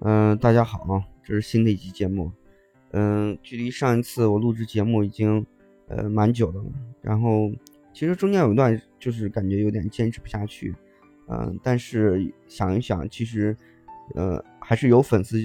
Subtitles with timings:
[0.00, 2.32] 嗯，大家好，这是新的一期节目。
[2.92, 5.46] 嗯，距离上一次我录制节目已经
[5.88, 6.64] 呃蛮久的了。
[7.02, 7.50] 然后
[7.92, 10.74] 其实中间有一段就是感觉有点坚持不下去。
[11.28, 13.56] 嗯，但是想一想，其实
[14.14, 15.38] 呃还是有粉丝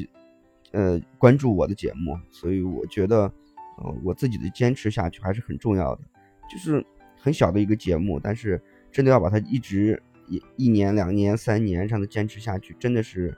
[0.71, 3.32] 呃关注我的节目，所以我觉得
[3.78, 6.02] 呃我自己的坚持下去还是很重要的。
[6.50, 6.84] 就是
[7.26, 8.62] 很小的一个节目，但是
[8.92, 13.33] 真的要把它一直一一年、两年、三年这样的坚持下去，真的是。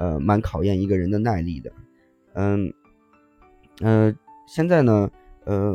[0.00, 1.72] 呃，蛮考验一个人的耐力的，
[2.34, 2.72] 嗯，
[3.80, 4.14] 呃，
[4.46, 5.10] 现在呢，
[5.44, 5.72] 呃，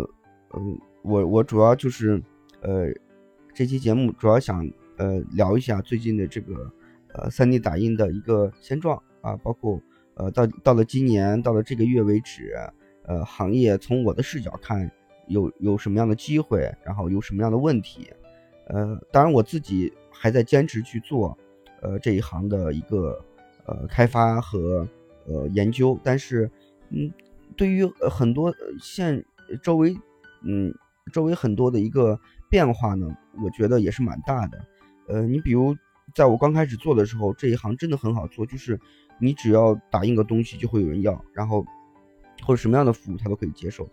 [0.54, 2.24] 嗯，我我主要就是，
[2.62, 2.88] 呃，
[3.54, 6.72] 这期节目主要想呃聊一下最近的这个
[7.10, 9.78] 呃 3D 打印的一个现状啊，包括
[10.14, 12.56] 呃到到了今年到了这个月为止，
[13.04, 14.90] 呃，行业从我的视角看
[15.28, 18.10] 有有什么样的机会，然后有什么样的问题，
[18.68, 21.38] 呃，当然我自己还在坚持去做，
[21.82, 23.24] 呃这一行的一个。
[23.66, 24.86] 呃，开发和
[25.26, 26.52] 呃研究，但是，
[26.90, 27.10] 嗯，
[27.56, 29.24] 对于很多现
[29.62, 29.96] 周围，
[30.42, 30.76] 嗯，
[31.14, 33.08] 周围很多的一个变化呢，
[33.42, 34.60] 我觉得也是蛮大的。
[35.08, 35.74] 呃，你比如
[36.14, 38.78] 在我刚开始做的时候，这一行真的很好做，就是
[39.18, 41.66] 你只要打印个东西就会有人要，然后
[42.42, 43.90] 或者什么样的服务他都可以接受。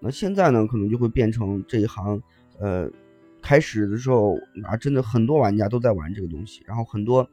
[0.00, 2.20] 那现在呢，可能就会变成这一行，
[2.58, 2.90] 呃，
[3.42, 7.28] 开始的时候啊，真的很多玩家都在玩这个东西，然后很多。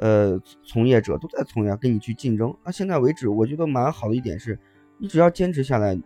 [0.00, 2.56] 呃，从业者都在从业，跟你去竞争。
[2.64, 4.56] 那现在为止，我觉得蛮好的一点是，
[4.96, 6.00] 你只要坚持下来，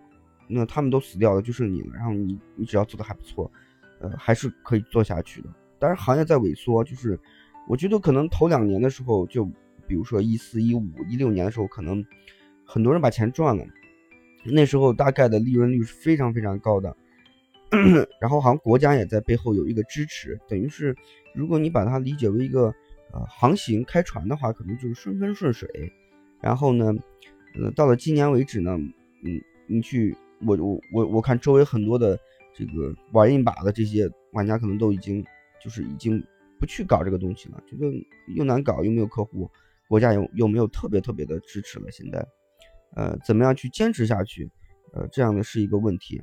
[0.48, 1.89] 那他们都死掉了，就剩你了。
[1.92, 3.53] 然后你，你只要做的还不错，
[4.00, 5.50] 呃，还是可以做下去的。
[5.78, 7.20] 当然，行业在萎缩，就是
[7.69, 9.45] 我觉得可能头两年的时候，就
[9.86, 12.03] 比如说一四、一五、一六年的时候，可能
[12.64, 13.62] 很多人把钱赚了，
[14.44, 16.96] 那时候大概的利润率是非常非常高的。
[18.20, 20.94] 然后好像国家也在背后有一个支持，等于是
[21.34, 22.72] 如果你把它理解为一个。
[23.14, 25.68] 呃，航行开船的话，可能就是顺风顺水。
[26.40, 26.94] 然后呢，
[27.61, 28.70] 呃，到了今年为止呢，
[29.22, 32.18] 嗯，你去我我我我看周围很多的
[32.55, 35.22] 这个玩一把的这些玩家，可能都已经
[35.62, 36.24] 就是已经
[36.58, 37.92] 不去搞这个东西了，觉得
[38.34, 39.50] 又难搞又没有客户，
[39.88, 41.90] 国家又又没有特别特别的支持了。
[41.90, 42.27] 现在，
[42.95, 44.51] 呃，怎么样去坚持下去？
[44.95, 46.23] 呃，这样的是一个问题。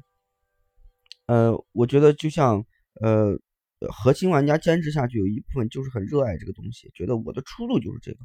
[1.27, 2.65] 呃，我觉得就像
[3.01, 3.37] 呃。
[3.93, 8.17] 核心玩家坚持下去，有一部分就是很热爱这个东西，觉得我的出路就是这个。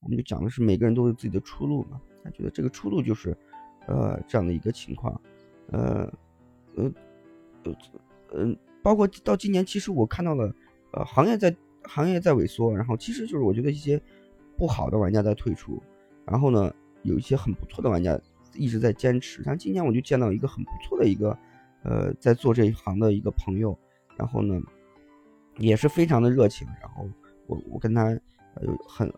[0.00, 3.34] 我们就讲的是每个人都有自己的出路嘛，他觉得这个出路就是，
[3.86, 5.18] 呃，这样的一个情况。
[5.68, 6.12] 呃，
[6.76, 6.92] 呃，
[8.28, 10.54] 呃，包括到今年，其实我看到了，
[10.92, 13.98] 呃，行业在行业在萎缩，然后其实就是我觉得一些
[14.54, 15.82] 不好的玩家在退出，
[16.26, 16.70] 然后呢，
[17.02, 18.18] 有一些很不错的玩家
[18.54, 19.42] 一直在坚持。
[19.42, 21.38] 像今年我就见到一个很不错的一个，
[21.82, 23.78] 呃，在做这一行的一个朋友，
[24.16, 24.60] 然后呢。
[25.58, 27.06] 也是非常的热情，然后
[27.46, 28.12] 我我跟他
[28.62, 29.12] 有很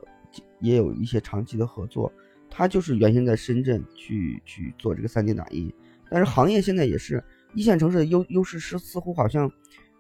[0.59, 2.13] 也有一些长期的合作。
[2.51, 5.73] 他就是原先在深圳去去做这个 3D 打印，
[6.11, 7.23] 但是行业现在也是
[7.55, 9.49] 一线城市的优优势是似乎好像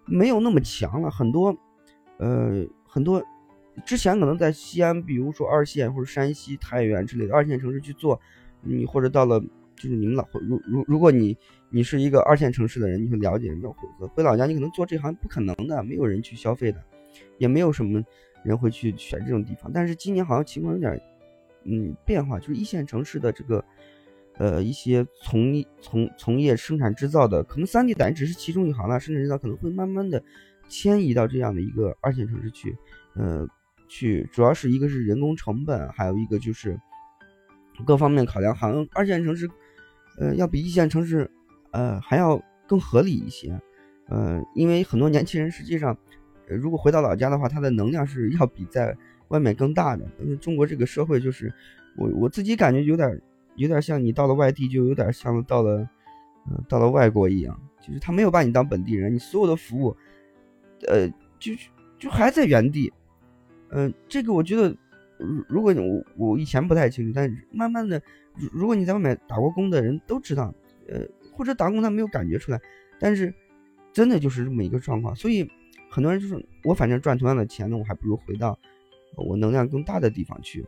[0.04, 1.08] 没有那么强了。
[1.08, 1.56] 很多
[2.18, 3.22] 呃很多
[3.84, 8.20] 之前可能在西安，比如说二线或者山西太原之类的二线城市去做，
[8.62, 9.40] 你或者到了
[9.76, 11.36] 就是你们老如如如果你。
[11.74, 16.78] 你是一个二线城市的人，你会了解，要回回老家，你可能做这行不可能的，没有人去消费的，
[17.38, 18.04] 也没有什么
[18.44, 19.72] 人会去选这种地方。
[19.72, 21.00] 但是今年好像情况有点，
[21.64, 23.64] 嗯，变化，就是一线城市的这个，
[24.36, 30.22] 呃，一些从从从业生产制造的，可能三 D 打印只是其中一行了，生产制造可能会慢慢的
[30.68, 32.76] 迁移到这样的一个二线城市去，
[33.14, 33.48] 呃，
[33.92, 36.80] 去主要是一个是人工成本，还有一个就是
[37.84, 39.46] 各方面考量，好像二线城市，
[40.18, 41.30] 呃，要比一线城市。
[41.74, 43.58] 呃，还要更合理一些，
[44.06, 45.96] 呃，因为很多年轻人实际上，
[46.46, 48.94] 呃如果回到老家的话，他的能量是要比在
[49.28, 50.04] 外面更大的。
[50.20, 51.50] 因为中国这个社会就是，
[51.96, 53.18] 我我自己感觉有点，
[53.56, 55.88] 有点像你到了外地，就有点像到了，
[56.46, 59.96] 嗯，到了外国一样，就是他没有把你当本地人，你所有的服务，
[60.88, 61.08] 呃，
[61.38, 61.54] 就
[61.98, 62.92] 就还在原地。
[63.72, 64.76] 嗯，这个我觉得，
[65.18, 68.00] 如如果我我以前不太清楚，但慢慢的，
[68.34, 70.54] 如如果你在外面打过工的人都知道，
[70.88, 71.06] 呃。
[71.34, 72.60] 或者打工他没有感觉出来，
[73.00, 73.32] 但是
[73.90, 75.50] 真的就是这么一个状况，所以
[75.90, 78.56] 很多人就是我反正赚同样的钱呢，我还不如回到
[79.16, 80.62] 我能量更大的地方去。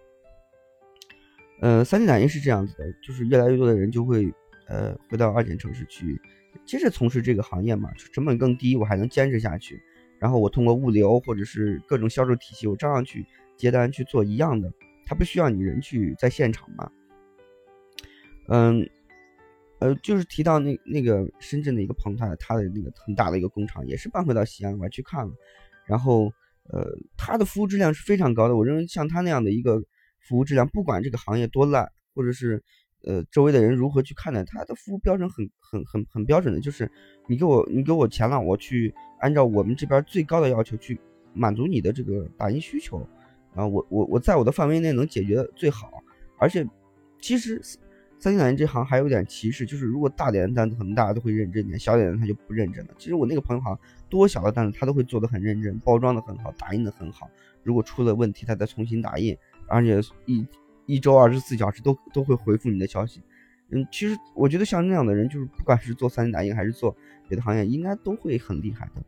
[1.60, 4.32] 呃，三 D 打印是这样子的，就是越来越多的人就会
[4.66, 6.18] 呃回到二线城市去
[6.64, 9.78] 接着从事这个行业嘛，成本更低，我还能坚持下去。
[10.24, 13.26] 然后我通过物流或者是各种销售体系，我照样去
[13.58, 14.72] 接单去做一样的，
[15.04, 16.90] 他不需要你人去在现场嘛。
[18.48, 18.88] 嗯。
[19.80, 25.34] 呃，就是提到那那个深圳的一个朋友，他他的那个很大的一个工厂也是搬回到西安，我还去看了。
[25.84, 26.32] 然后
[26.70, 28.56] 呃，他的服务质量是非常高的。
[28.56, 29.82] 我认为像他那样的一个
[30.20, 32.62] 服务质量，不管这个行业多烂，或者是
[33.06, 36.90] 呃周围的人如何去看待他的服务标准，很很很很标准的，就是
[37.26, 40.98] 你给我你给我钱了，我去按照我们这边最高的要求去
[41.32, 43.06] 满足你的这个打印需求
[43.54, 45.90] 啊，我我我在我的范围内能解决最好，
[46.38, 46.66] 而且
[47.20, 47.60] 其实。
[48.20, 52.94] 三 D 打印这行还有点歧视，就是如果大点的单子，可能大家都会认真点；小点的他就不认真了。
[52.96, 53.78] 其实我那个朋友好像
[54.08, 57.28] 多小的单子他都会做的很认真，包装的很好，打印的很好。
[57.62, 59.36] 如果出了问题，他再重新打印，
[59.66, 60.46] 而且一
[60.86, 63.20] 一周二十四小时都都会回复你的消息。
[63.70, 66.94] 嗯，其实我觉得像那样的人，就是不管是做三 D 打印还是做
[67.28, 69.02] 别的行业，应该都会很厉害的。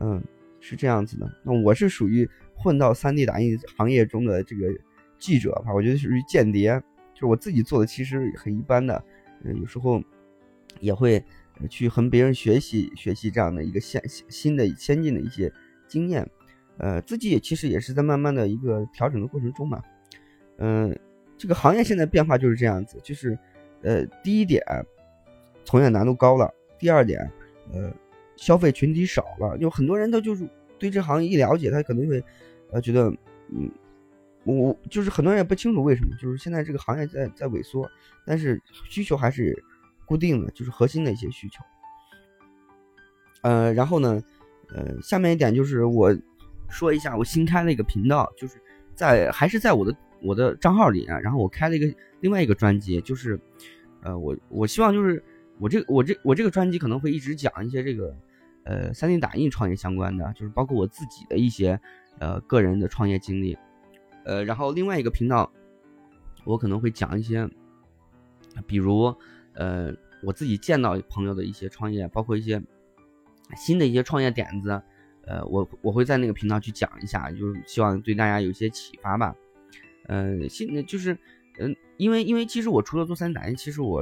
[0.00, 0.22] 嗯，
[0.60, 1.30] 是这样子的。
[1.44, 4.68] 那我是属于混到三 D 打印行业中的这个
[5.18, 6.82] 记者吧，我觉得属于间谍。
[7.14, 9.02] 就是我自己做的其实很一般的，
[9.44, 10.02] 嗯，有时候
[10.80, 11.24] 也会
[11.70, 15.50] 去和别人学习学习这样的一个先新的先进的一些
[15.86, 16.28] 经验，
[16.78, 19.80] 呃，自己也其实也是在慢慢的一个调整的过程中嘛，
[20.58, 20.96] 嗯，
[21.36, 23.38] 这个行业现在变化就是这样子，就是
[23.82, 24.62] 呃，第一点，
[25.64, 27.20] 从业难度高了，第二点，
[27.72, 27.92] 呃，
[28.36, 30.48] 消费群体少了，有很多人他就是
[30.78, 32.22] 对这行一了解，他可能会
[32.70, 33.08] 呃觉得
[33.50, 33.70] 嗯。
[34.46, 37.90] 我就是很多人也不清楚为什么，就是现在这个行业在在萎缩，
[38.26, 38.60] 但是
[38.90, 39.56] 需求还是
[40.04, 41.64] 固定的，就是核心的一些需求。
[43.40, 44.22] 呃，然后呢，
[44.68, 46.14] 呃，下面一点就是我
[46.68, 48.60] 说一下我新开了一个频道，就是
[48.94, 53.38] 在还是在我的我的账号里，然后我开了一个另外一个专辑，就是
[54.02, 55.22] 呃，我我希望就是
[55.58, 58.16] 我这我这我这个专辑可能会一直讲一些这个
[58.64, 61.78] 呃三 D 打印创业相关的，就是包括我自己的一些
[62.18, 63.56] 呃个人的创业经历。
[64.24, 65.52] 呃，然后另外一个频道，
[66.44, 67.46] 我可能会讲一些，
[68.66, 69.14] 比如，
[69.52, 69.92] 呃，
[70.22, 72.62] 我自己见到朋友的一些创业，包括一些
[73.54, 74.80] 新的一些创业点子，
[75.26, 79.34] 呃，我我会在那个频道去讲一下，就是希望对大家有一些启发吧。
[80.06, 81.16] 呃，新就是，
[81.58, 83.98] 嗯，因为因为其实我除了做三 D 打印，其实我，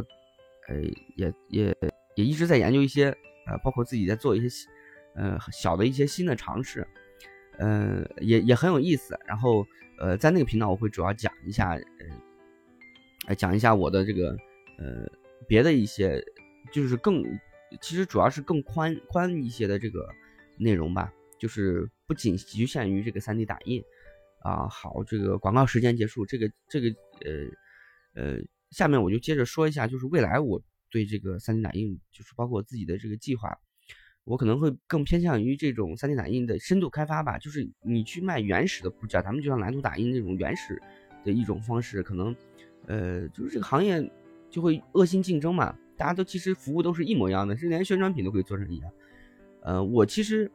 [0.69, 0.81] 呃，
[1.17, 1.77] 也也
[2.17, 3.07] 也一直在研究一些，
[3.47, 4.69] 呃，包括自己在做一些，
[5.15, 6.87] 呃，小的一些新的尝试。
[7.59, 9.19] 嗯，也也很有意思。
[9.27, 9.65] 然后，
[9.99, 11.79] 呃，在那个频道我会主要讲一下，
[13.27, 14.31] 呃，讲一下我的这个，
[14.79, 15.07] 呃，
[15.47, 16.25] 别的一些，
[16.73, 17.23] 就是更，
[17.81, 20.09] 其实主要是更宽宽一些的这个
[20.57, 23.85] 内容吧，就是不仅局限于这个 3D 打印
[24.43, 24.69] 啊。
[24.69, 26.89] 好，这个广告时间结束，这个这个，
[28.15, 28.39] 呃呃，
[28.71, 33.57] 下面我就接着说一下，就是未来我对这个 3D 打印，就是包括我自己的这个计划。
[34.25, 40.81] 我可能会更偏向于这种 3D 打印的深度开发吧，就是你去卖原始的部件，咱们就像蓝图打印那种原始
[41.25, 42.37] 的一种方式，可能，
[42.87, 44.09] 呃，就是这个行业
[44.49, 48.93] 就会恶性竞争嘛，大家都其实服务都是一模一样的，甚至连宣传品都可以做成一样。
[49.63, 50.49] 呃，我其实，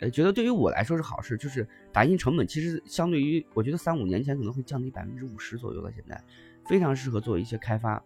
[0.00, 6.22] 呃，觉得对于我来说是好事，就是打印成本其实相对于我觉得三五年前可能会降低百分之五十左右了，现在
[6.66, 8.02] 非常适合做一些开发。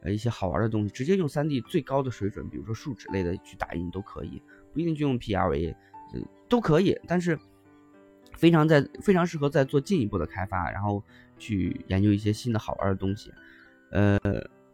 [0.00, 4.40] 呃，一些好玩的东西，直接用 3D 最高的水准，比如说树脂类的去打印都可以，
[4.72, 5.74] 不一定就用 PLA，
[6.12, 6.96] 呃，都可以。
[7.08, 7.36] 但是
[8.36, 11.02] 非常在非常适合在做进一步的开发，然后
[11.36, 13.32] 去研究一些新的好玩的东西。
[13.90, 14.16] 呃，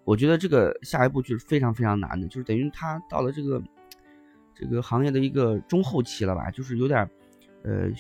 [0.04, 3.58] 我觉得这个下一步就是非常非常难的，就是等于它到了这个
[4.54, 7.08] 这个行业的一个中后期了吧，就是有点
[7.62, 7.90] 呃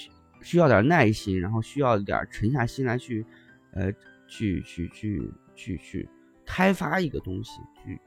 [0.42, 3.24] 需要点耐心，然后需要点沉下心来去
[3.72, 3.92] 呃
[4.28, 6.08] 去去去去去。
[6.46, 7.98] 开发一个东西，去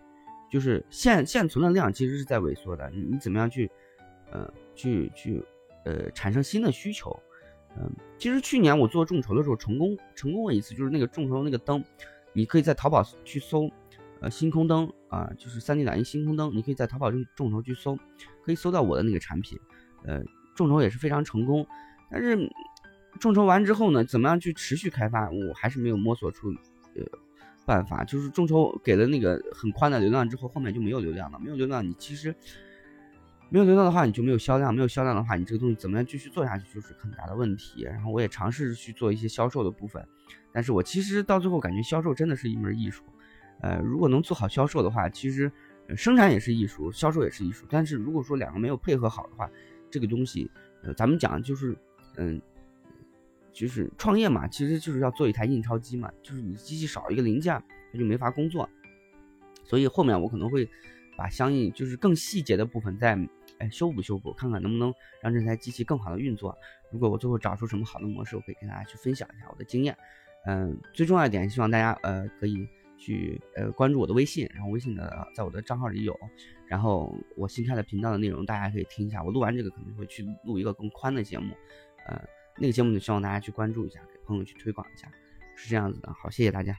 [0.48, 2.88] 就是现现存的量其实是在萎缩的。
[2.92, 3.68] 你你怎么样去，
[4.30, 5.44] 呃，去去
[5.86, 7.20] 呃产生新的需求？
[7.76, 11.84] 嗯，其实去年我做众筹的时候成功成功了一次，就是那个众筹那个灯，
[12.32, 13.68] 你可以在淘宝去搜，
[14.22, 17.98] 呃，星空灯啊，就是 3D 打印星空灯，你可以在淘宝中众筹去搜，
[18.44, 19.60] 可以搜到我的那个产品，
[20.04, 20.24] 呃，
[20.56, 21.66] 众筹也是非常成功。
[22.10, 22.50] 但是
[23.20, 26.50] 众筹完之后呢，怎么样去持续开发，我还是没有摸索出，
[26.96, 27.04] 呃。
[27.68, 31.38] 办法就是众筹给了那个很宽的流量之后，后面就没有流量了。
[31.38, 32.34] 没有流量，你其实
[33.50, 34.74] 没有流量的话，你就没有销量。
[34.74, 37.82] 没有销量的话，你这个东西怎么样继续做下去，就是很大的问题。
[37.82, 40.02] 然后我也尝试去做一些销售的部分，
[40.54, 43.04] 但是我其实到最后感觉销售真的是一门艺术。
[43.62, 45.52] 呃，如果能做好销售的话，其实
[45.96, 47.66] 生产也是艺术，销售也是艺术。
[47.70, 49.50] 但是如果说两个没有配合好的话，
[49.90, 50.50] 这个东西，
[50.84, 51.78] 呃，咱们讲就是，
[52.18, 52.42] 嗯。
[53.54, 57.60] 就是创业嘛，其实就是要做一台印钞机嘛，就是你机器少一个零件，
[57.92, 58.70] 它就没法工作。
[59.64, 60.70] 所以后面我可能会
[61.18, 63.18] 把相应就是更细节的部分再
[63.58, 66.56] 哎修补修补，看看能不能让这台机器更好的运作。
[66.92, 69.98] 如果我最后找出什么好的模式，我可以跟大家去分享一下我的经验。
[70.46, 76.18] 嗯，最重要一点，希望大家呃可以去呃关注我的微信，然后微信的在我的账号里有，
[76.66, 79.24] 然后我新开的频道的内容大家可以听一下。
[79.24, 81.54] 我录完这个可能会去录一个更宽的节目，
[82.06, 82.22] 呃，
[82.58, 85.12] 那个节目就希望大家去关注一下，给朋友去推广一下，
[85.56, 86.12] 是这样子的。
[86.14, 86.78] 好，谢谢大家。